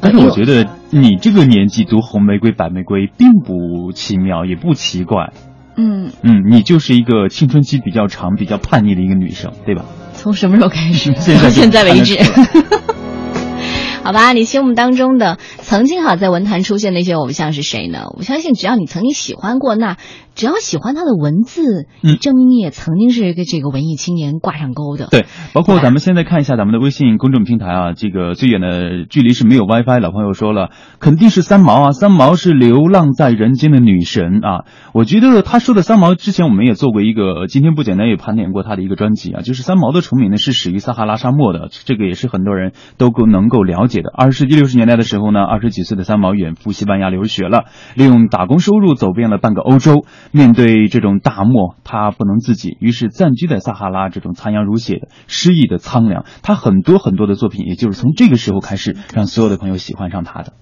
[0.00, 5.32] 但是我觉得你这个年纪读《红玫瑰白玫瑰》并不奇妙，也不奇怪。
[5.76, 9.84] 嗯嗯，你就是一个青春期比较长、比较叛逆的一个女生，对吧？
[10.14, 11.12] 从什么时候开始？
[11.20, 12.16] 现在到现在为止。
[14.02, 18.04] 好吧，你心目当中的曾经好在文坛出现的一些偶像是谁呢？
[18.16, 19.98] 我相信只要你曾经喜欢过，那
[20.38, 25.08] 只要喜欢他的文字，嗯证明你也曾经是跟这个文艺青年挂上钩的。
[25.10, 29.98] 对，包括咱们现在看一下咱们的微信公众平台啊，这个最远的距离是没有 WiFi。
[29.98, 30.70] 老朋友说了，
[31.00, 34.64] 肯定是三毛啊，三毛是流浪在人间的女神啊。
[34.94, 44.10] 我觉得他说的三毛，之前我们也做过一个，今天不简单也盘点过他的一个专辑啊，就是三毛的成名呢是始于撒哈拉沙漠的，这个也是很多人都够能够了解的。
[44.16, 47.64] 二十世纪六十年代的时候呢，二十几岁的三毛远赴西班牙留学了，
[47.96, 50.04] 利用打工收入走遍了半个欧洲。
[50.30, 56.24] 面对这种大漠，他不能自己，于是暂居在撒哈拉这种残阳如血的诗意的苍凉。
[56.42, 60.52] 他很多很多的作品，也就是从这个时候开始，让所有的朋友喜欢上他的。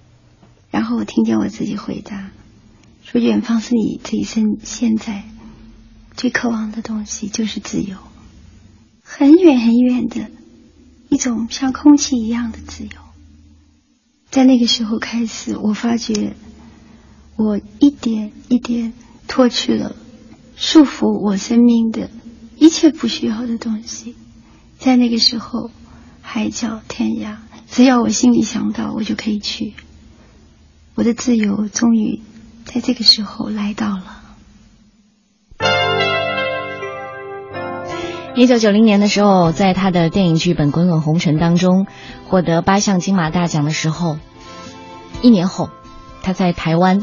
[0.70, 2.30] 然后我听见我自己回答
[3.02, 5.24] 说：“远方是你这一生现在
[6.14, 7.96] 最渴望的东西，就是自由，
[9.02, 10.30] 很远很远的
[11.08, 12.90] 一种像空气一样的自由。”
[14.28, 16.34] 在那个时候开始，我发觉
[17.36, 18.92] 我一点一点
[19.28, 19.94] 脱去了
[20.56, 22.10] 束缚我生命的
[22.56, 24.16] 一切不需要的东西。
[24.78, 25.70] 在那个时候，
[26.22, 27.36] 海角天涯，
[27.68, 29.74] 只要我心里想到，我就可以去。
[30.94, 32.22] 我的自由终于
[32.64, 34.22] 在这个时候来到了。
[38.34, 41.86] 一九九零年的时候，在他的电影剧本《滚滚红尘》当中
[42.28, 44.18] 获得八项金马大奖的时候，
[45.22, 45.70] 一年后，
[46.22, 47.02] 他在台湾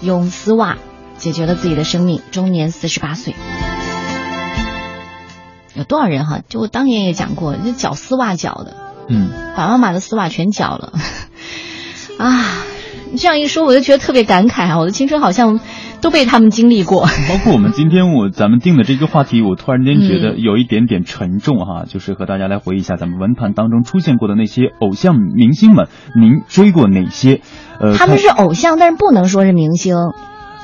[0.00, 0.78] 用丝袜
[1.16, 3.34] 解决了自己的生命，终年四十八岁。
[5.74, 6.40] 有多少人哈？
[6.48, 8.76] 就我当年也讲过，就绞丝袜绞的，
[9.08, 10.92] 嗯，把妈妈的丝袜全绞了
[12.18, 12.64] 啊！
[13.16, 14.78] 这样一说，我就觉得特别感慨啊！
[14.78, 15.60] 我的青春好像
[16.00, 17.02] 都被他们经历过。
[17.28, 25.88] 包括我们今天我咱们定的这个话题，我突然间觉嗯得有一点点沉重哈，就是和大家来回忆一下咱们文坛当中出现过的那些偶像明星们，
[26.20, 27.40] 您追过哪些？
[27.80, 29.96] 呃，他们是偶像，但是不能说是明星。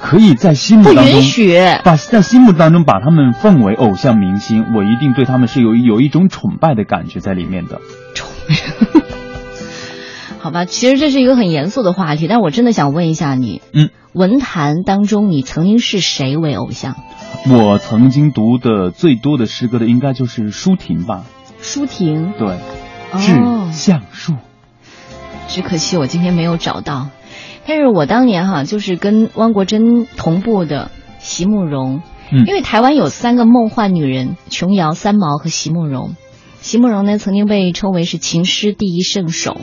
[0.00, 7.80] 可以在心目当中不允许把在心目当中把他们奉为偶像明星，我一定对他们是有有一种崇拜的感觉在里面的。
[8.14, 8.54] 崇 拜
[10.38, 16.96] 好吧，其实这是一个很严肃的话题，但我真的想问一下你，嗯，文坛当中你曾经是谁为偶像？
[17.48, 21.24] 我曾经读的最多的诗歌的应该就是舒婷吧？
[21.60, 22.48] 舒婷，对，
[23.12, 23.34] 哦致
[23.72, 24.34] 橡树。
[25.46, 27.08] 只可惜我今天没有找到。
[27.70, 30.90] 但是我当年哈，就是跟汪国真同步的
[31.20, 32.02] 席慕容，
[32.32, 36.16] 嗯因为台湾有三个梦幻女人：琼瑶、三毛和席慕容。
[36.60, 39.56] 席慕容呢，曾经被称为是情诗第一圣手。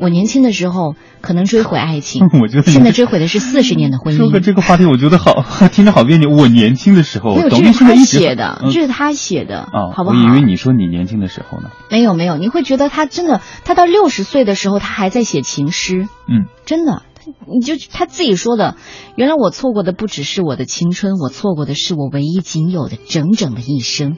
[0.00, 2.28] 我年轻的时候可能追悔爱情。
[2.42, 4.42] 我觉得现在追悔的是四十年的婚姻说个姻。
[4.44, 6.30] 这个话题，我觉得好， 听着好别扭。
[6.30, 10.16] 我年轻的时候，没有，这是他写的，嗯这是他写的，哦，好不好？
[10.16, 11.70] 我以为你说你年轻的时候呢。
[11.90, 17.02] 没有没有，你会觉得他真的，他到六十岁的时候，他还在写情诗，嗯，真的。
[17.46, 18.76] 你就他自己说的，
[19.14, 24.16] 原来我错过的不只是我的青春，我错过的是我唯一仅有的整整的一生。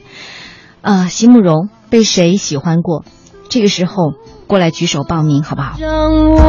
[0.81, 3.03] 啊、席慕容被谁喜欢过？
[3.49, 4.13] 这个时候
[4.51, 5.75] 过来举手报名，好不好？
[5.79, 6.41] 让我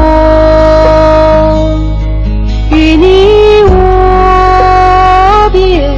[2.73, 3.77] 与你握
[5.53, 5.89] 别，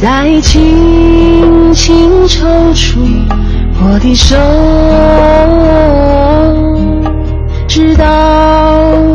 [0.00, 3.00] 再轻轻抽出
[3.82, 4.36] 我的手，
[7.66, 8.04] 直到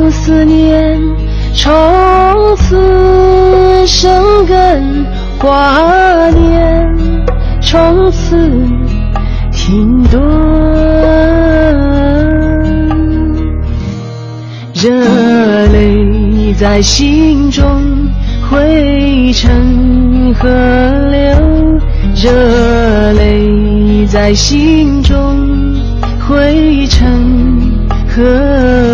[0.09, 0.99] 思念
[1.53, 5.05] 从此生根，
[5.39, 6.93] 挂念
[7.61, 8.35] 从此
[9.53, 10.64] 停顿。
[14.85, 17.81] 热泪在心中
[18.47, 20.47] 汇成河
[21.09, 21.81] 流，
[22.15, 25.73] 热泪在心中
[26.19, 27.03] 汇成
[28.07, 28.84] 河流。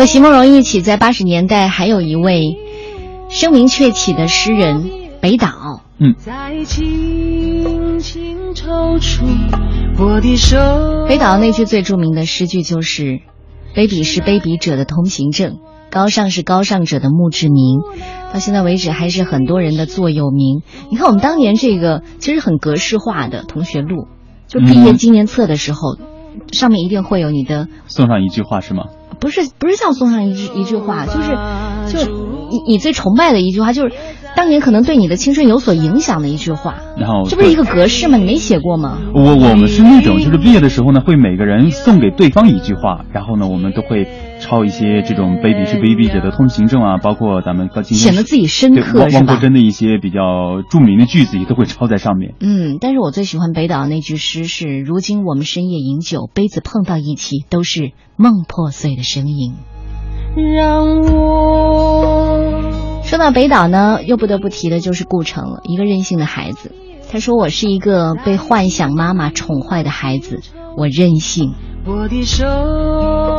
[0.00, 2.56] 和席慕容一起在八十年代，还有一位
[3.28, 4.90] 声名鹊起的诗人
[5.20, 5.82] 北岛。
[5.98, 9.26] 嗯，再轻轻抽出
[9.98, 10.56] 我的手。
[11.06, 13.20] 北岛那句最著名的诗句就是
[13.76, 15.58] ：“卑鄙是卑鄙者的通行证，
[15.90, 17.80] 高尚是高尚者的墓志铭。”
[18.32, 20.62] 到现在为止，还是很多人的座右铭。
[20.90, 24.08] 你看，我们当年这个其实很格式化的同学录，
[24.48, 25.98] 就毕业纪念册的时候，
[26.52, 28.84] 上面一定会有你的送上一句话是吗？
[29.20, 33.94] 不是不是像送上一句一句话，就是就是你你最崇拜的一句话，就是
[34.36, 36.76] 当年可能对你的青春有所影响的一句话。
[36.96, 38.16] 然后这不是一个格式吗？
[38.18, 38.98] 你没写过吗？
[39.14, 44.08] 我我们是那种，就是毕业的时候呢，会每个人送给对方一句话，然后呢，我们都会
[44.40, 49.36] 抄一些这种卑鄙是卑鄙者的通行证啊，包括咱们今天显得自己深刻汪汪国？
[49.36, 52.34] 真的一些比较著名的句子也都会抄在上面。
[52.40, 59.54] 嗯，但是我最喜欢北岛那句诗是：“如今我们深夜饮酒，杯子碰到一起，都是梦破碎的声音。”
[60.56, 61.19] 让我
[63.10, 66.70] 说到北岛呢，又不得不提的就是顾城了，一个任性的孩子。
[67.10, 70.38] 他说：“我是一个被幻想妈妈宠坏的孩子，
[70.76, 71.54] 我任性。
[71.84, 72.46] 我的手。”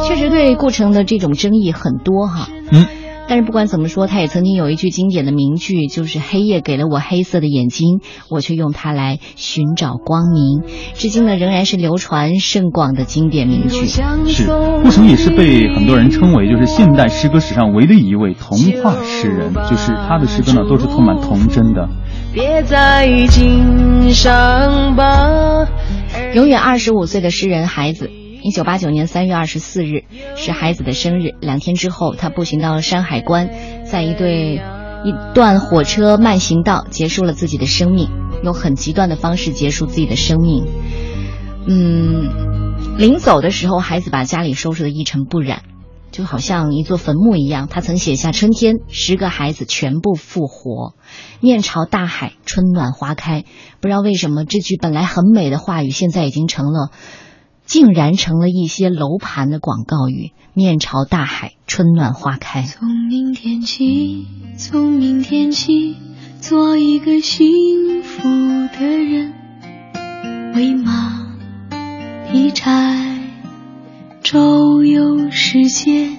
[0.05, 2.49] 确实，对顾城的这种争议很多哈。
[2.69, 2.85] 嗯。
[3.31, 10.69] 但是不管怎么说，他也曾经有一句经典的名句，就是“黑夜给了我黑色的眼睛，我却用它来寻找光明”。
[10.95, 13.85] 至今呢，仍然是流传甚广的经典名句。
[13.85, 14.47] 是，
[14.83, 21.87] 顾城也是被很多人称为就是现代诗歌史上唯一一位童话诗人，就是他的诗歌呢都是充满童真的。
[22.33, 25.65] 别再经伤疤。
[26.35, 28.11] 永远二十五岁的诗人孩子。
[28.43, 33.49] 一九八九年三月二十四日是孩子的生日，两天之后，他步行到了山海关，
[33.85, 34.55] 在一对
[35.05, 38.09] 一段火车慢行道结束了自己的生命，
[38.43, 40.65] 用很极端的方式结束自己的生命。
[41.67, 45.61] 嗯，临走的时候，孩子把家里收拾的一尘不染，
[46.11, 47.67] 就好像一座坟墓一样。
[47.69, 50.95] 他曾写下：“春天，十个孩子全部复活，
[51.41, 53.43] 面朝大海，春暖花开。”
[53.81, 56.89] 不知道为什么，这句本来很美的话语，现在已经成了。
[57.71, 64.25] 竟然成了一些楼盘的广告语：“面朝大海，春暖花开。”从明天起，
[64.57, 65.95] 从明天起，
[66.41, 68.27] 做一个幸福
[68.77, 69.33] 的人，
[70.53, 71.29] 喂马，
[72.29, 73.21] 劈柴，
[74.21, 76.09] 周游世界。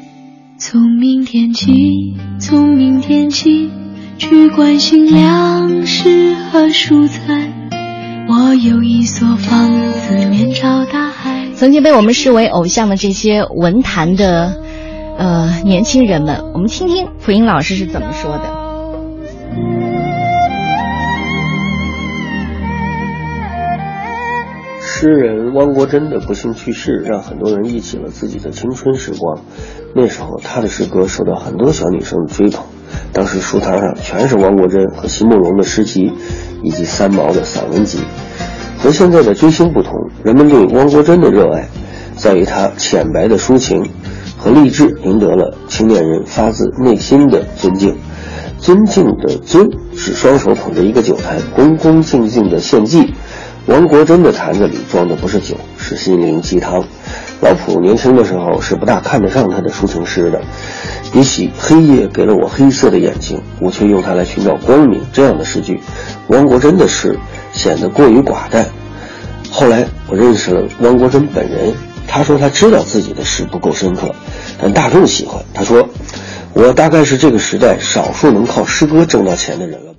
[0.56, 3.70] 从明天起，从明天起，
[4.16, 7.52] 去关心粮食和蔬菜。
[8.26, 11.31] 我有一所房子，面朝大海。
[11.62, 14.56] 曾经被我们视为偶像的这些文坛的
[15.16, 18.42] 呃年轻人们，我们听听蒲英老师是怎么说的。
[24.80, 29.38] 诗人汪国真的不幸去世，让很多人忆起了自己的青春时光。
[29.94, 32.64] 那时候，他的诗歌受到很多小女生的追捧。
[33.12, 36.10] 当时书摊上全是汪国真和席慕容的诗集，
[36.64, 38.00] 以及三毛的散文集。
[38.82, 39.92] 和现在的追星不同，
[40.24, 41.68] 人们对汪国真的热爱，
[42.16, 43.88] 在于他浅白的抒情
[44.36, 47.96] 和励志，赢得了青年人发自内心的尊敬。
[48.58, 53.14] 尊敬的尊是双手捧着一个酒坛，恭恭敬敬的献祭，
[53.66, 56.84] 王国珍的坛子里装的不是酒，是心灵鸡汤。
[57.40, 60.40] 老普年轻的时候是不大看得上他的抒情诗的，
[61.12, 65.80] 比起“黑夜给了我黑色的眼睛，我却用它来寻找光明”这样的诗句，
[66.28, 67.18] 汪国真的诗
[67.52, 68.66] 显得过于寡淡。
[69.50, 71.74] 后来我认识了汪国真本人，
[72.08, 74.14] 他说他知道自己的诗不够深刻，
[74.58, 75.44] 但大众喜欢。
[75.52, 75.86] 他说，
[76.54, 79.91] 我大概是这个时代少数能靠诗歌挣到钱的人了。